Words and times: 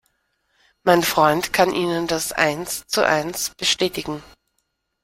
Mein 0.83 1.03
Freund 1.03 1.53
kann 1.53 1.71
Ihnen 1.75 2.07
das 2.07 2.31
eins 2.31 2.87
zu 2.87 3.05
eins 3.05 3.51
bestätigen. 3.55 4.23